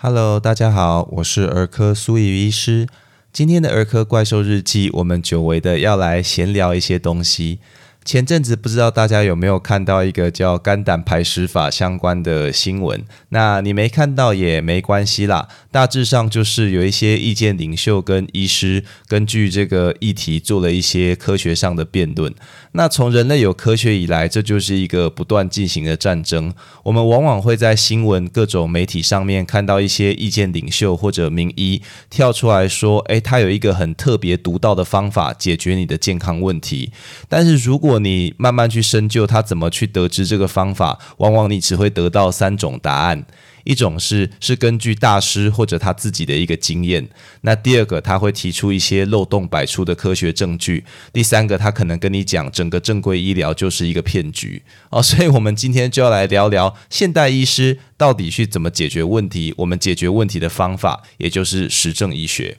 [0.00, 2.86] Hello，大家好，我是儿科苏怡医师。
[3.32, 7.58] 今天的儿科怪兽日记，我们久违的要来闲聊一些东西。
[8.08, 13.04] 前阵子不知道大家有没有看到一个叫肝胆排石法相关的新闻？
[13.28, 15.46] 那你没看到也没关系啦。
[15.70, 22.34] 大致上就是有一些意见领袖跟医师根据这个议题做了一些科学上的辩论。
[22.72, 26.54] 那从人类有科学以来，这就是一个不断进行的战争。
[26.84, 36.90] 我们往往会在新闻、各种媒体上面看到一些意见领袖或者名医跳出来说：“诶，他有一个很特别独到的方法解决你的健康问题。”
[37.28, 43.24] 但是如果你慢慢去深究他怎么去得知这个方法，往往你只会得到三种答案：
[43.64, 47.04] 一种是是根据大师或者他自己的一个经验；
[47.42, 50.82] 那第二个他会提出一些漏洞百出的科学证据；
[51.12, 55.02] 第三个他可能跟你讲整个正规医疗就是一个骗局哦。
[55.02, 62.58] 所以，我们今天就要来聊聊现代医师到底去怎么解决问题，我们解决问题的方法，也就是实证医学。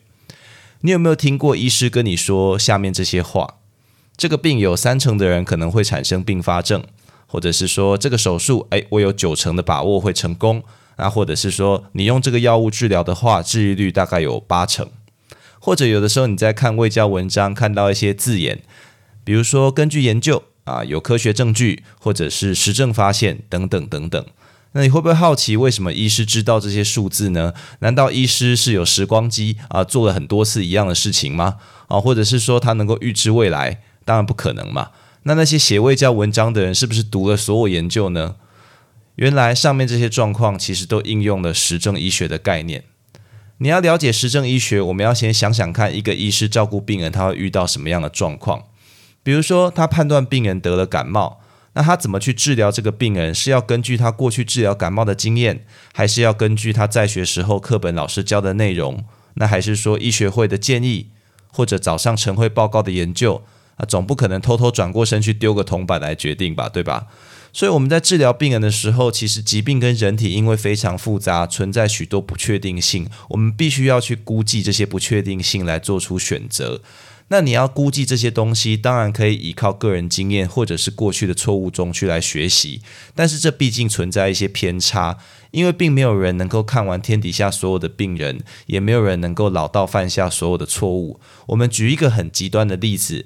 [0.82, 3.56] 你有没有听过医师跟你说下面这些话？
[4.20, 6.84] 这个病有三成的人可能会产生并发症，
[7.26, 10.62] 或者是说这个手术，哎，我有九成的把握会成功，
[10.98, 14.90] 那或者是说你用这个药物治疗的话，治愈率大概有八成，
[15.62, 18.62] 或者有的时候你在看未教文章看到一些字眼，
[19.24, 24.26] 比如说根据研究啊，有科学证据，或者是实证发现等等等等，
[24.74, 27.54] 那你会不会好奇为什么医师知道这些数字呢？
[27.80, 31.56] 难道医师是有时光机啊，做了很多次一样的事情吗？
[31.88, 33.80] 啊，或者是说他能够预知未来？
[34.06, 34.92] 当然不可能嘛！
[35.24, 38.36] 那那些写未教文章的人是不是读了所有研究呢？
[39.16, 42.86] 原来上面这些状况其实都应用了实证医学的概念。
[43.58, 48.64] 你要了解实证医学，我们要先想想看，一个医师照顾病人他会遇到什么样的状况。
[49.22, 51.42] 比如说，他判断病人得了感冒，
[51.74, 53.36] 那他怎么去治疗这个病人？
[53.36, 59.04] 是要根据他过去治疗感冒的经验，还是要根据他在学时候课本老师教的内容？
[59.34, 61.10] 那还是说医学会的建议，
[61.52, 63.44] 或者早上晨会报告的研究？
[63.80, 67.08] 啊，总不可能偷偷转过身去丢个铜板来决定吧，对吧？
[67.52, 76.82] 所以我们在治疗病人的时候，其实疾病跟人体因为非常复杂，存在许多不确定性，我们必须要去估计这些不确定性来做出选择。
[77.30, 82.82] 那你要估计这些东西，当然可以依靠个人经验或者是过去的错误中去来学习，
[83.16, 85.18] 但是这毕竟存在一些偏差，
[85.52, 91.20] 因为并没有人能够看完天底下所有的病人，也没有人能够老到犯下所有的错误。
[91.48, 93.26] 我们举一个很极端的例子。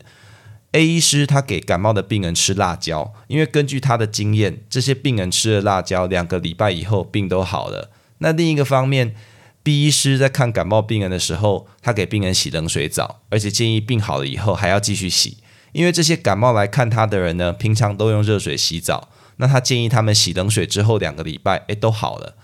[0.73, 7.91] A 医师他给感冒的病人吃辣椒，因为根据他的经验，这些病人吃了辣椒两个礼拜以后病都好了。
[8.17, 9.13] 那另一个方面
[9.62, 15.38] ，B 医师在看感冒病人的时候，他给病人洗冷水澡，而且建议病好了以后还要继续洗，
[15.73, 22.35] 因为这些感冒来看他的人呢，平常都用热水洗澡，那他建议他们洗冷水之后两个礼拜，诶，都好了。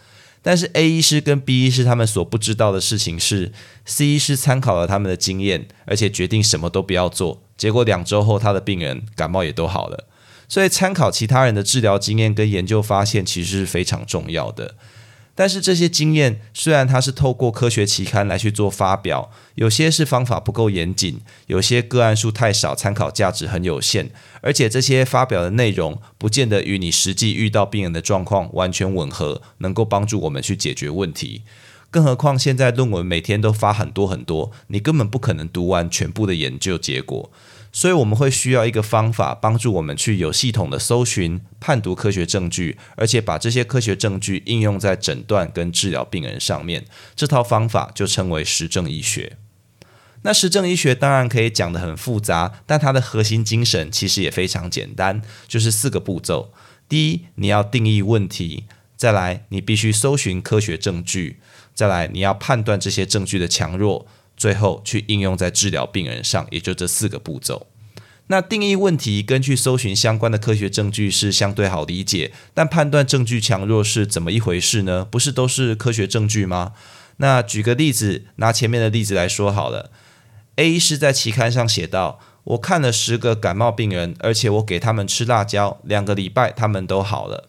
[0.43, 3.51] 但是 A 医师跟 B 医师他们所不知道的事情是
[3.85, 7.41] ，C 医师参考了他们的经验，而且决定什么都不要做。
[7.59, 10.07] 结果两周后，他的病人感冒也都好了。
[10.47, 14.73] 所以参考其他人的治疗经验跟研究发现，其实是非常重要的。
[15.35, 24.09] 但是这些经验虽然它是透过科学期刊来去做发表，有些是方法不够严谨，有些个案数太少，参考价值很有限，
[24.41, 31.43] 而且这些发表的内容不见得与你实际遇到病人的状况完全吻合，能够帮助我们去解决问题。
[31.91, 37.31] 更何况现在论文每天都发很多很多，你根本不可能读完全部的研究结果。
[37.71, 46.85] 所以我们会需要一个方法，帮助我们去有系统的搜寻、判读科学证据，而且把这些科学证据应用在诊断跟治疗病人上面。
[47.15, 49.37] 这套方法就称为实证医学。
[50.23, 56.51] 那实证医学当然可以讲得很复杂，但它的核心精神其实也非常简单，就是四个步骤：
[56.89, 58.63] 第一，你要定义问题；
[58.99, 61.37] 再来，你必须搜寻科学证据；
[61.73, 64.05] 再来，你要判断这些证据的强弱。
[64.35, 67.67] 最后去应用在治疗病人上，也就这四个步骤。
[68.27, 75.07] 那定义问题，根据搜寻相关的科学证据是相对好理解，但判断证据强弱是怎么一回事呢？
[75.09, 76.73] 不是都是科学证据吗？
[77.17, 79.91] 那举个例子，拿前面的例子来说好了。
[80.57, 87.48] A 是在期刊上写到，我看了十个感冒病人，而且我给他们吃辣椒，两个礼拜他们都好了。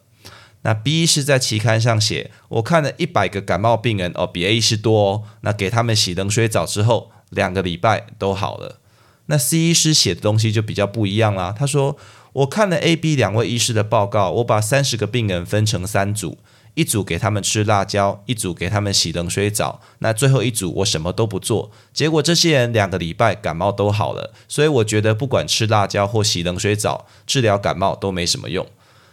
[0.63, 5.23] 那 B 是在期刊上写，我看了一百个感冒病人哦，比 A 是多哦。
[5.41, 8.77] 那给他们洗冷水澡之后，两个礼拜都好了。
[9.25, 11.55] 那 C 医师写的东西就比较不一样啦。
[11.57, 11.97] 他说，
[12.33, 16.37] 我看了 A、B 两位医师的报告，我把三十个病人分成三组，
[16.73, 24.33] 一组给他们吃辣椒，一组给他们洗冷水澡，那最后一组我什么都不做，结果这些人两个礼拜感冒都好了。
[24.47, 28.67] 所以我觉得不管吃辣椒或洗冷水澡，治疗感冒都没什么用。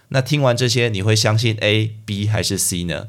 [0.09, 3.09] 那听完这些，你会相信 A、B 还是 C 呢？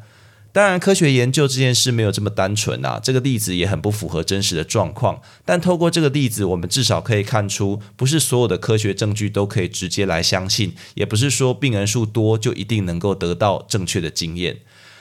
[0.52, 5.22] 当然，科学研究这件事没有这么单纯啊，这个例子也很不符合真实的状况。
[5.46, 14.58] 但透过这个例子，我们至少可以看出，不是所有的科学证据都可以直接来相信，也不是说病人数多就一定能够得到正确的经验。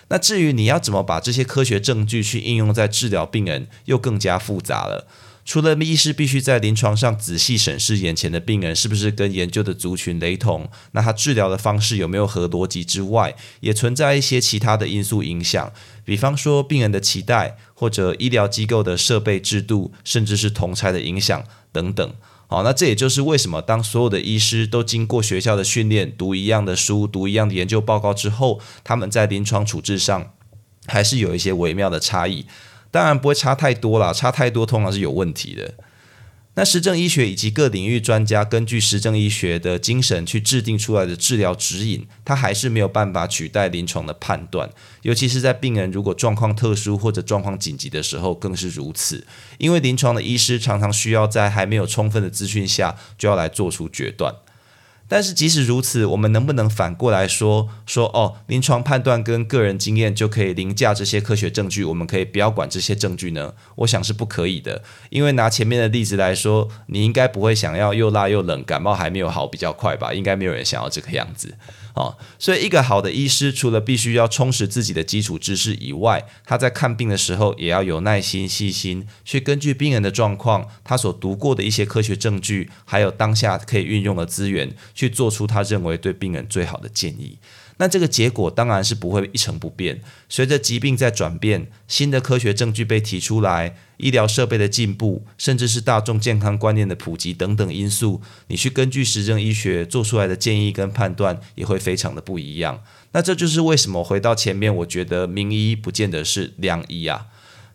[0.09, 5.07] 那至于你要怎么把这些科学证据去应用在治疗病人，又更加复杂了。
[5.49, 15.73] 除了医师必须在临床上仔细审视眼前的病人是不是跟研究的族群雷同，那他治疗的方式有没有合逻辑之外，也存在一些其他的因素影响，
[16.05, 21.43] 比方说病人的期待，或者医疗机构的设备制度，甚至是同才的影响
[21.73, 22.13] 等等。
[22.47, 30.35] 好，那这也就是为什么当所有的医师都经过学校的训练，读一样的书，读一样的研究报告之后，他们在临床处置上
[30.87, 32.45] 还是有一些微妙的差异。
[32.91, 35.75] 当然不会差太多啦，差太多通常是有问题的。
[36.55, 44.69] 那实证医学以及各领域专家根据实证医学的精神去制定出来的治疗指引，它还是没有办法取代临床的判断，
[45.03, 49.25] 尤其是在病人如果状况特殊或者状况紧急的时候更是如此。
[49.59, 54.35] 因为临床的医师常常需要在还没有充分的资讯下就要来做出决断。
[55.09, 61.83] 但是即使如此，我们能不能反过来说说哦，临床判断跟个人经验就可以凌驾这些科学证据？
[61.83, 63.55] 我们可以不要管这些证据呢？
[63.77, 64.83] 我想是不可以的。
[65.09, 70.13] 因为拿前面的例子来说，你应该不会想要又辣又冷，感冒还没有好比较快吧？
[70.13, 71.55] 应该没有人想要这个样子。
[71.95, 87.39] 哦，所以一个好的医师，除了必须要充实自己的基础知识以外，他在看病的时候也要有耐心、细心，去根据病人的状况，他所读过的一些科学证据，还有当下可以运用的资源，去做出他认为对病人最好的建议。
[87.77, 90.01] 那这个结果当然是不会一成不变。
[90.29, 102.83] 随着疾病在转变，新的科学证据被提出来，医疗设备的进步，甚至是大众健康观念的普及等等因素，你去根据实证医学做出来的建议跟判断，也会非常的不一样。
[103.13, 107.27] 那这就是为什么回到前面，我觉得名医不见得是良医啊。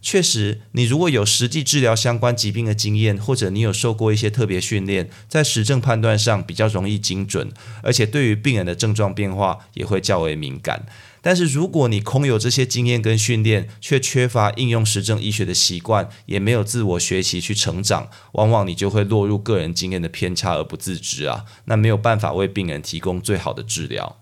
[0.04, 7.50] 确实，你如果有实际治疗相关疾病的经验，或者你有受过一些特别训练，在实证判断上比较容易精准，
[7.82, 10.86] 而且对于病人的症状变化也会较为敏感。
[11.22, 24.20] 但是，如果你空有这些经验跟训练，却缺乏应用实证医学的习惯，也没有自我学习去成长，往往你就会落入个人经验的偏差而不自知啊，那没有办法为病人提供最好的治疗。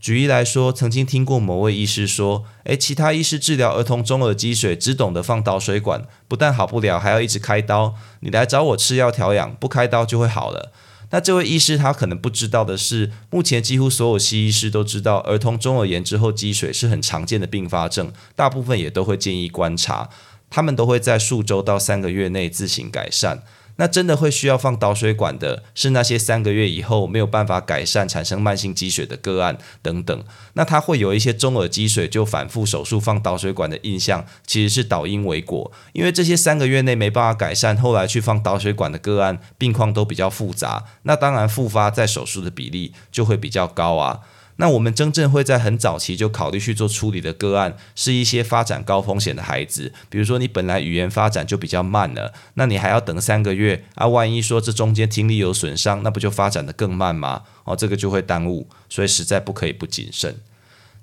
[0.00, 7.94] 举例来说，曾经听过某位医师说：“诶，其他医师治疗儿童中耳积水，只懂得放导水管，不但好不了，还要一直开刀。
[8.20, 10.72] 你来找我吃药调养，不开刀就会好了。”
[11.10, 20.10] 那这位医师他可能不知道的是，目前几乎所有西医师都知道，儿童中耳炎之后积水是很常见的并发症，大部分也都会建议观察，
[20.50, 23.42] 他们都会在数周到三个月内自行改善。
[23.78, 30.24] 那真的会需要放导水管的，是那些三个月以后没有办法改善、产生慢性积水的个案等等。
[30.54, 35.70] 那他会有一些中耳积水就反复手术放导水管的印象，其实是导因为果。
[35.92, 44.20] 因为这些三个月内没办法改善，后来去放导水管的个案，病况都比较复杂，那当然复发在手术的比例就会比较高啊。
[44.60, 57.44] 那我们真正会在很早期就考虑去做处理的个案，是一些发展高风险的孩子，比如说你本来语言发展就比较慢了，那你还要等三个月啊，万一说这中间听力有损伤，那不就发展的更慢吗？
[57.62, 60.36] 哦，这个就会耽误，所以实在不可以不谨慎。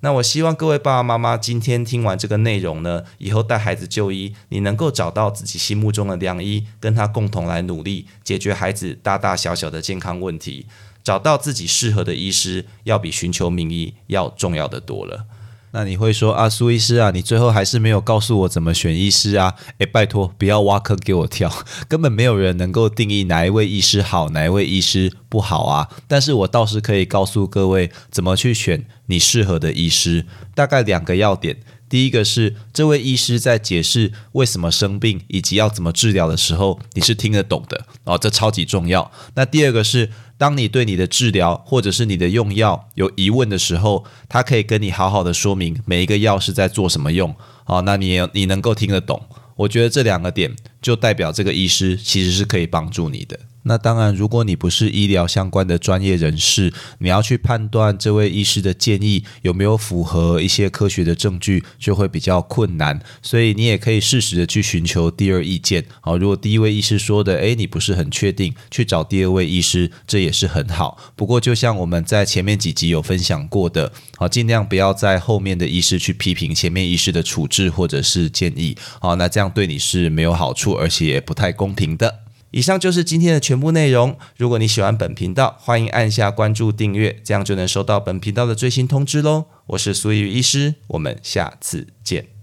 [0.01, 10.67] 那我希望各位爸爸妈妈今天听完这个内容呢，以后带孩子就医，你能够找到自己心目中的良医，跟他共同来努力解决孩子大大小小的健康问题。
[11.05, 15.25] 找到自己适合的医师，要比寻求名医要重要的多了。
[15.71, 19.53] 那你会说啊，苏医师啊，你最后还是没有告诉我怎么选医师啊？
[19.77, 21.51] 诶，拜托，不要挖坑给我跳，
[21.87, 25.89] 根本没有人能够定义哪一位医师好，哪一位医师不好啊。
[26.07, 31.57] 但是我倒是可以告诉各位怎么去选你适合的医师，大概两个要点。
[31.87, 39.11] 第一个是这位医师在解释为什么生病以及要怎么治疗的时候，你是听得懂的哦，这超级重要。
[39.35, 49.21] 那第二个是，当你对你的治疗或者是你的用药有疑问的时候，他可以跟你好好的说明每一个药是在做什么用好，那你你能够听得懂，
[49.55, 53.39] 我觉得这两个点就代表这个医师其实是可以帮助你的。
[53.67, 63.01] 那当然，如果你不是医疗相关的专业人士，你要去判断这位医师的建议有没有符合一些科学的证据，就会比较困难。
[63.23, 65.83] 所以你也可以适时的去寻求第二意见。
[66.01, 70.97] 好，如果第一位医师说的，诶，你不是很确定，去找第二位医师，这也是很好。
[71.15, 78.77] 不过，就像我们在前面几集有分享过的，好，尽量不要在后面的医师去批评前面医师的处置或者是建议。
[79.01, 82.24] 好，那这样对你是没有好处，而且也不太公平的。
[82.55, 84.17] 以上就是今天的全部内容。
[84.37, 89.47] 如果你喜欢本频道，欢迎按下关注订阅，这样就能收到本频道的最新通知喽。
[89.67, 92.34] 我是苏宇医师，我们下次见。